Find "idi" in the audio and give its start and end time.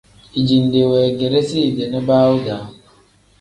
1.69-1.83